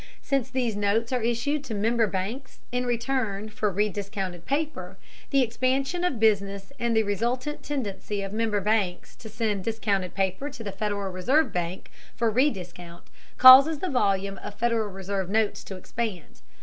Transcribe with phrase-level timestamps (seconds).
[0.23, 4.97] Since these notes are issued to member banks in return for rediscounted paper,
[5.29, 10.49] the expansion of business and the resultant tendency of member banks to send discounted paper
[10.49, 13.03] to the Federal Reserve bank for rediscount
[13.37, 16.41] causes the volume of Federal Reserve notes to expand.